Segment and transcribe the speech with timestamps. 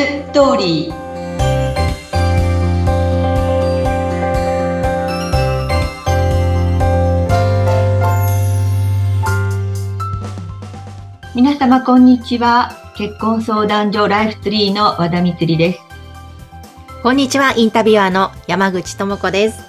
[0.00, 0.94] ストーリー
[11.34, 15.80] 皆様こんにちは結婚相談所ライフツリーの和田光です
[17.02, 19.62] こんにちは、インタビュアーの山口智子です。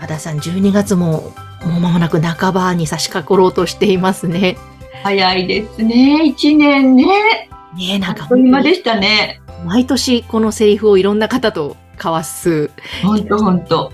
[0.00, 1.32] 和田さん、12月も
[1.64, 4.56] もう間もなく半ばに差し掛かろうとしていますね。
[5.02, 9.40] 早いですね一年ねねえ、なんかあっという間でしたね。
[9.64, 12.70] 毎年このセリフをいろんな方と交わす。
[13.02, 13.92] 本当本当。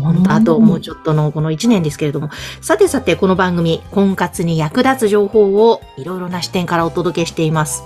[0.00, 2.30] 本当あともうちょっとのこの1年ですけれども。
[2.60, 7.82] さてさて、この番組、婚活に役立つ情報をいろいろな視点からお届けしています。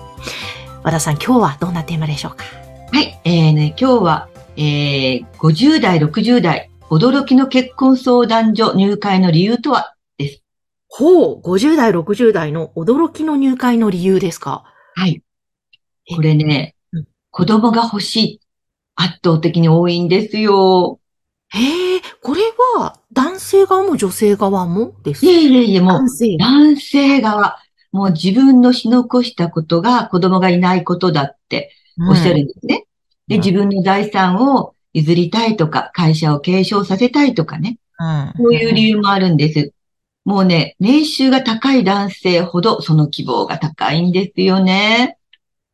[0.83, 2.45] 和田さん、今日はどんなテーマでしょうか？
[2.93, 9.95] はい、えーね、今日は、えー、50代、60代、驚きの結婚相談所入会の理由とは？
[10.89, 14.65] ほう、50代、60代の驚きの入会の理由ですか？
[14.95, 15.23] はい。
[16.15, 18.41] これねうん、子供が欲しい。
[18.97, 21.01] 圧倒的に多いんですよ。
[21.49, 22.43] へえ、これ
[22.79, 26.37] は男性側も女性側もですいえいえいえ、もう男、性。
[26.37, 27.59] 男性側、
[27.93, 31.71] もう自分のし残したことが子供がいないことだって
[32.09, 32.87] おっしゃるんですね。
[33.29, 37.79] で、うん自分の財産を譲りたいとか、会社を継承させたいとかね。
[37.99, 38.33] うん。
[38.37, 39.73] そういう理由もあるんです。
[40.25, 45.19] もうね、年収が高い男性ほどその希望が高いんですよね。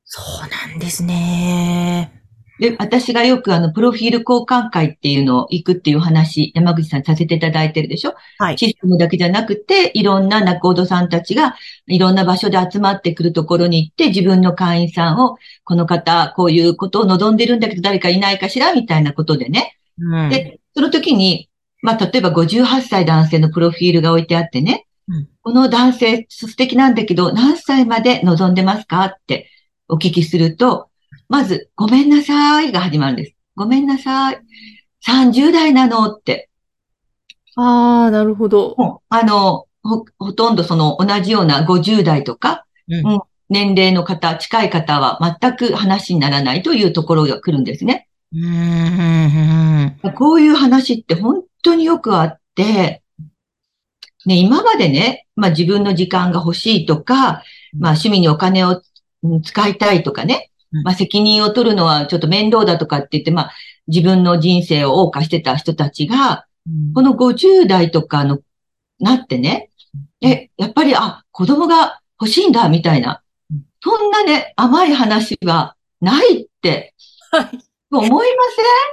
[0.05, 2.13] そうなんですね。
[2.59, 8.15] で、私がよくあの、プロフィール交換会っていうのを行くっていう話、山口さんさせていただいてるでしょ？
[8.39, 8.59] はい。
[8.59, 11.55] システムだけじゃなくて、いろんな仲人さんたちが、
[11.87, 18.75] いろんな場所で集まってくるところに行って、自分の会員さんを、この方、こういうことを望んでるんだけど、誰かいないかしら？
[18.75, 19.79] みたいなことでね。
[19.99, 20.29] うん。
[20.29, 21.49] で、その時に、
[21.83, 29.49] まあ、例えば58歳男性のプロフィールが置いてあってね、うんこの男性素敵なんだけど、何歳まで望んでますかって
[29.89, 30.91] お聞きすると、
[31.29, 33.35] まず、ごめんなさいが始まるんです。
[33.57, 34.41] ごめんなさい。
[35.07, 36.51] 30代なのって。
[37.57, 39.01] ああ、なるほど。
[39.09, 43.21] あの、ほ、ほとんどその同じような50代とか、うんうん
[43.53, 48.07] 年齢の方、近い方は全く話にならないというところが来るんですね。
[48.33, 50.13] うーん。
[50.15, 53.03] こういう話って本当によくあって、
[54.27, 57.43] ね、今までね、まあ自分の時間が欲しいとか、
[57.79, 58.83] まあ趣味にお金を
[59.23, 63.51] うん使いたいとかねうん、まあ責任を取るのはちょっと面倒だとかって言って、まあ
[63.87, 66.47] 自分の人生を謳歌してた人たちが、
[66.95, 68.39] この50代とかの、
[69.01, 69.71] なってね、
[70.21, 73.23] え、やっぱり、あ、子供が欲しいんだ、みたいな。
[73.51, 73.63] うん。
[73.83, 76.95] そんなね、甘い話はないって。
[77.33, 77.70] はい。
[77.99, 78.25] 思いま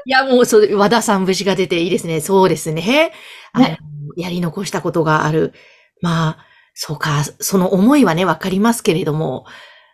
[0.06, 2.20] いや、もう、そう、和田さん節が出ていいですね。
[2.20, 3.12] そうですね。
[3.54, 3.80] あのね
[4.16, 5.54] やり残したことがある。
[6.02, 6.38] まあ、
[6.74, 9.46] そうか、その思いはね、わかりますけれども。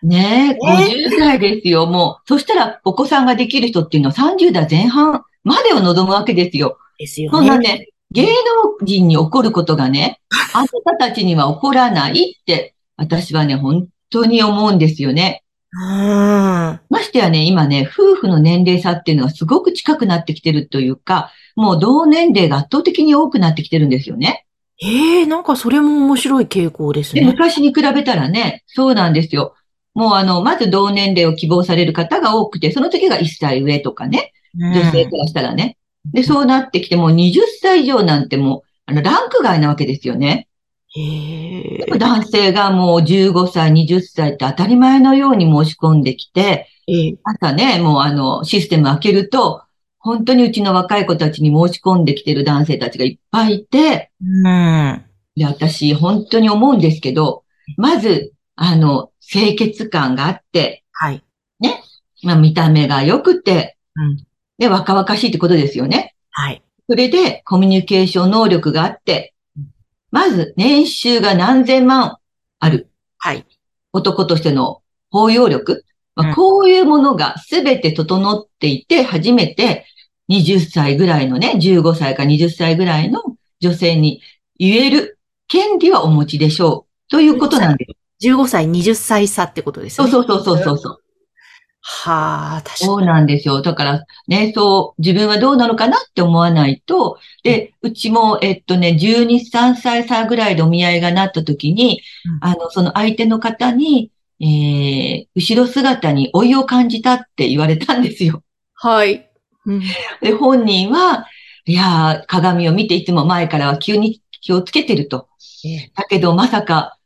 [0.01, 2.27] せんねえ、ね50代ですよ、もう。
[2.27, 6.77] そしたら、お子さんができる人っていうのは30代前半までを望むわけですよ。
[6.97, 7.69] ですよそんなね。
[7.69, 10.21] ね、芸能人に起こることがね、
[10.53, 15.42] あなたたちには起こらないって、私はね、本当に思うんですよね。
[15.75, 16.79] うん。
[16.89, 24.45] ましてやね、今ね、夫婦の年齢差っていうのがすごく近くなってきてるというか、もう同年齢が圧倒的に多くなってきてるんですよね。
[24.81, 27.27] ええなんかそれも面白い傾向ですで、ね。
[27.27, 29.55] 昔に比べたらね、そうなんですよ。
[29.93, 35.77] もうあの、まず同年齢を希望される方が多くて、その時が1歳上とかね、女性からしたらね。
[36.05, 40.47] で、そうなってきて、もう20歳以上なんてもう、あの、ランク外なわけですよね。
[41.97, 49.63] 男性がもう15歳、20歳って当たり前のように申し込んできて、ええ朝ね、もうあの、システム開けると、
[49.97, 55.05] 本当にうちの若い子たちに申し込んできてる男性たちがいっぱいいて、うん。
[55.35, 57.43] で、私、本当に思うんですけど、
[57.77, 61.23] まず、あの、清潔感があって、はい。
[62.21, 64.23] まあ、見た目が良くて、うん
[64.59, 66.15] で、若々しいってことですよね。
[66.29, 66.61] はい。
[66.87, 69.32] それで、コミュニケーション能力があってうん、
[70.13, 72.17] まず、年収が何千万
[72.59, 72.87] ある
[73.17, 73.47] はい。
[73.93, 75.85] 男としての包容力。
[76.15, 79.87] まあ、うんこういうものがすべて整っていて、初めて
[80.29, 83.23] 20歳ぐらいのね、15歳か20歳ぐらいの
[83.59, 84.21] 女性に
[84.59, 85.17] 言える
[85.47, 87.09] 権利はお持ちでしょう。
[87.09, 87.85] ということなんで
[88.19, 88.27] す。
[88.29, 90.07] 15歳、20歳差ってことですね。
[90.07, 91.02] そうそうそうそうそう。
[91.85, 93.61] はあ、確かそうなんですよ。
[93.61, 102.01] だからね、そう、自分はどうなのかなって思わないと、で、うちも、えっとね、12、3歳差ぐらいでお見合いがなった時に、
[102.41, 108.43] うんあの、その相手の方に、えー、後ろ姿に老いを感じたって言われたんですよ。
[108.75, 109.29] はい。
[109.65, 109.81] うん
[110.21, 111.27] で、本人は、
[111.65, 115.27] いやー、鏡を見ていつも前からは急に気をつけてると。
[115.65, 116.97] ええだけど、まさか、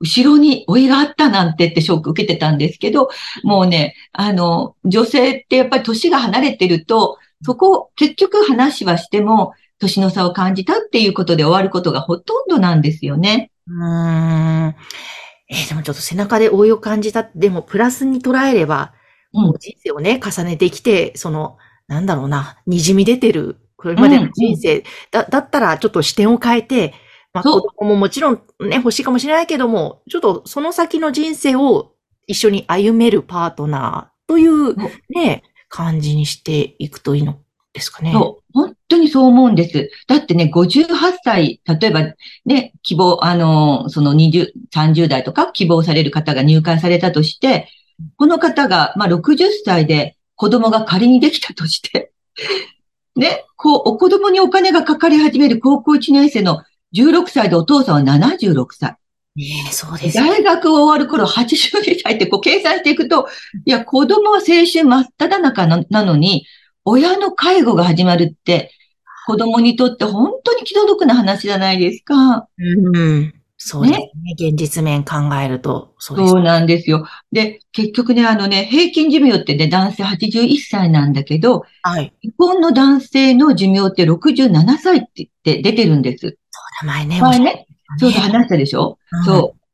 [0.00, 3.08] 後ろに老いがあったなんてってショック受けてたんですけど、
[3.42, 13.50] もうね、あの、女性ってやっぱり年が離れてると、そこ、結局話はしても、年の差を感じたっていうことで終わることがほとんどなんですよね。
[13.68, 14.74] うーん。
[15.48, 17.28] えーでもちょっと背中で老いを感じた。
[17.34, 18.92] でも、プラスに捉えれば、
[19.32, 21.58] うんもう人生をね、重ねてきて、その、
[21.88, 26.94] なんだろうな、滲み出てる、これまでの人生、だ、だったらちょっと視点を変えて、
[27.36, 31.92] まあそう子供ももちろんね、欲しいかもしれないけども、ちょっとその先の人生を
[32.26, 34.74] 一緒に歩めるパートナーという
[35.10, 37.38] ね、感じにしていくといいの
[37.72, 38.12] ですかね。
[38.12, 38.52] そう。
[38.54, 39.90] 本当にそう思うんです。
[40.06, 40.86] だってね、58
[41.22, 42.14] 歳、例えば
[42.46, 47.68] ね、希望、あの、その20、30代とか希望される方が入会されたとして、
[48.16, 52.12] この方が、まあ、60歳で子供が仮にできたとして、
[53.14, 56.62] ね、こう、お子供にお金がかかり始める高校1年生の
[56.96, 58.96] 16歳でお父さんは76歳。
[59.36, 60.24] ねえそうですよ。
[60.24, 63.28] 大学終わる頃82歳ってこう計算していくと、
[63.66, 66.46] いや、子供は青春真っ只中ななのに、
[66.84, 68.72] 親の介護が始まるって、
[69.26, 72.48] 子供にとって本当に気の毒な話じゃないですか。
[72.58, 73.34] うん。
[73.58, 74.10] そうですね。
[74.38, 77.06] 現実面考えると、そうですそうなんですよ。
[77.32, 82.14] で、結局ね、あのね、平均寿命ってね、男性81歳なんだけど、はい。
[82.22, 86.38] 日本の男性の寿命って67歳って言って出てるんです。
[86.84, 87.20] 前ね。
[87.20, 87.66] 前ね。
[87.98, 89.66] そうそう話したでしょ、うんそう。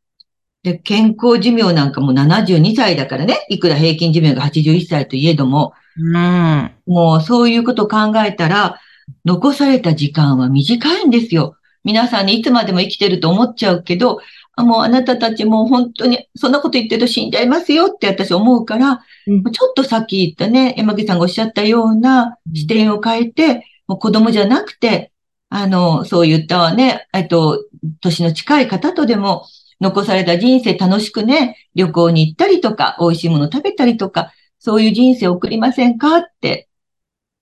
[0.63, 6.73] で、健康寿命なんかも72歳だからね、いくら平均寿命が81歳といえども、うん。
[6.87, 8.81] もうそういうことを考えたら、
[9.25, 11.57] 残された時間は短いんですよ。
[11.85, 14.21] 皆さんにいつまでも生きてると思っちゃうけど、
[14.55, 25.12] あもうあなたたちもう本当にそんなこと言ってると死んじゃいますよって私思うから、うんちょっとさっき言ったね、山口さんがおっしゃったような視点を変えて、もう子供じゃなくて、
[25.55, 27.63] あの、そういったね、えっと、
[28.01, 29.47] 年の近い方とでも、
[29.83, 36.69] 残された人生楽しくね、旅行に行ったりとか、美味しいもの食べたりとか、そういう人生を送りませんかって。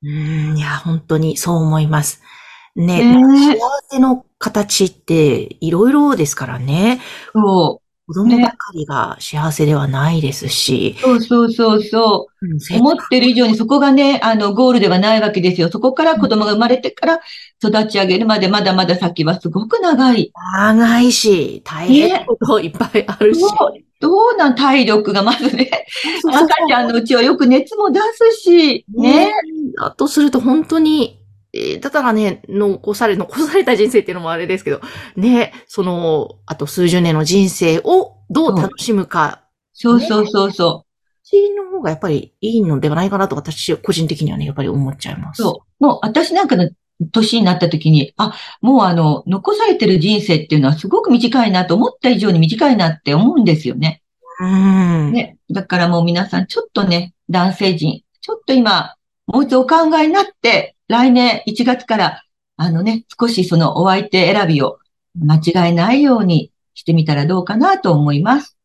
[0.03, 0.57] うん。
[0.57, 2.21] いや、本当にそう思います。
[2.75, 3.61] ね、ねえ幸
[3.91, 7.01] せの形っていろいろですからね。
[7.33, 7.90] そう。
[8.11, 10.97] 子供ばかりが幸せではないですし。
[11.01, 12.47] そうそうそうそう。
[12.47, 15.69] うん思ってる以上にそこがね、あの、ゴールではないわけですよ。
[15.71, 17.21] そこから子供が生まれてから
[17.63, 20.33] 育ち上げるまでまだまだ先はすごく長い。
[20.57, 23.41] 長いし、大変なこといっぱいあるし。
[23.41, 23.51] どう
[24.01, 25.71] どうなん体力がまずね、
[26.25, 29.31] 赤ちゃんのうちはよく熱も出すし、ね。
[29.79, 31.20] だとすると本当に、えー
[31.81, 34.81] だからね、残され、残された人生っていうのもあれですけど、
[35.17, 39.43] ね、その、あと数十年の人生をどう楽しむか、
[39.73, 40.87] そうそうそうそそっ
[41.25, 45.35] ちの方がやっぱりいいのではないかなと私、個人的にはね、やっぱり思っちゃいまう。
[45.35, 45.43] す。
[45.43, 45.85] そう。
[45.85, 46.71] もう私なんかの
[47.13, 54.03] 年になった時に、あ、もうあの、残されてる人生っていうのはすごく短いなと思った以上に短いなって思うんですよね。
[54.41, 55.13] うん。
[55.13, 55.39] ね。
[55.51, 58.95] だからもう皆さんちょっとね、男性陣、ちょっと今、
[59.33, 62.23] もう一度お考えになって、来年1月から、
[62.57, 64.79] あのね、少しそのお相手選びを
[65.19, 68.59] 間違えないようにしてみたらどうかなと思います。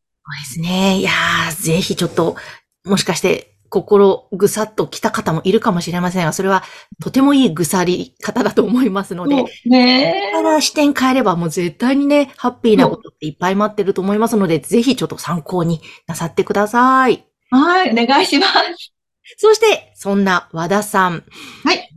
[0.48, 0.98] そうですね。
[0.98, 2.36] いやー、ぜひちょっと、
[2.84, 6.62] もしかして、心ぐさっと来た方もいるかもしれませんが、それは
[7.02, 17.26] とてもいいぐさり方だと思いますので、ねだから視点変えればもう絶対にね、ハッピーなことっていっぱい待ってると思いますので、ぜひちょっと参考になさってください。
[17.50, 18.95] はい、お願いします。
[19.36, 21.24] そして、そんな和田さん。
[21.64, 21.90] はい。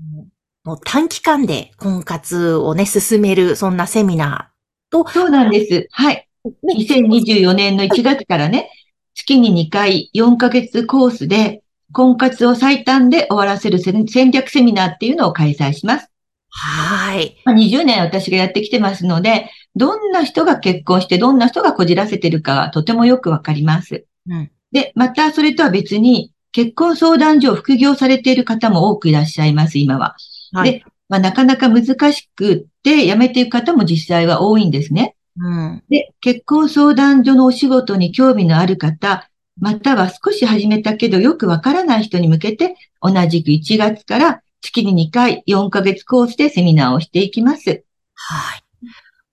[0.64, 5.88] もう短期間で婚活をね、進める、そんなセミナーと、そうなんです。
[5.92, 6.28] はい。
[6.64, 8.70] ね2024年の1月からね、
[9.14, 16.10] 月に2回4ヶ月コースで、婚活を最短で終わらせる戦戦略セミナーっていうのを開催します。
[16.50, 17.42] はーい。
[17.46, 24.06] まあ20年私がやってきてますので、どんな人が結婚してどんな人がこじらせてるかはとてもよくわかります。
[24.28, 24.52] うん。
[24.72, 30.16] で、またそれとは別に、結婚相談所を副業されている方も多くいらっしゃいます、今は。
[30.52, 30.72] はい。
[30.72, 35.16] でまあ、なかなか難しくって辞めていく方も実際は多いんですね。
[35.38, 35.84] うん。
[35.90, 39.28] で、結婚相談所のお仕事に興味のある方、
[39.60, 47.84] または少し始めたけどよくわからない人に向けて、同じく1月から月に2回4ヶ月コースでセミナーをしていきます。
[48.14, 48.64] はい。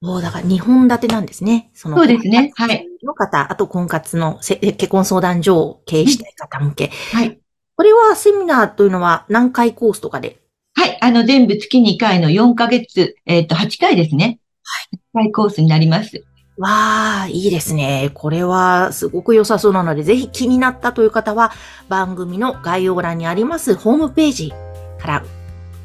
[0.01, 1.71] もうだから2本立てなんですね。
[1.75, 2.53] そのそうですね。
[2.55, 2.87] はい。
[3.03, 6.91] の方、あと婚活のせ結婚相談所を経営したい方向け。
[7.13, 7.39] はい。
[7.77, 10.39] これはセミナーというのは何回コースとかで？
[10.75, 10.99] はい。
[11.01, 14.41] あの、全部月2回の4ヶ月、えっ、と、8回ですね。
[14.63, 14.97] はい。
[14.97, 16.23] 8回コースになります。
[16.59, 18.11] わあ、いいですね。
[18.15, 21.53] これはすごく良さそうなので、ぜひ気になったという方は、
[21.89, 24.53] 番組の概要欄にありますホームページ
[24.99, 25.25] から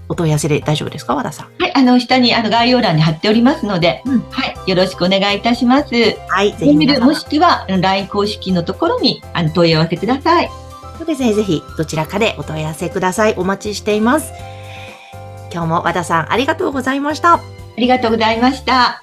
[0.09, 1.47] お問い合わせで大丈夫ですか和田さん？
[1.61, 5.93] はい、あの、下にあの概要欄に貼っておりますので、うんはい、よろしくお願いいたします。
[6.27, 10.49] はい、ぜひもしくは、LINE 公式のところにあの問い合わせください。
[10.97, 13.35] そうですね、ぜひどちらかでお問い合わせください。
[13.37, 14.31] お待ちしています。
[15.51, 17.35] 今日も和田さんありがとうございました。
[17.35, 17.41] あ
[17.77, 19.01] りがとうございました。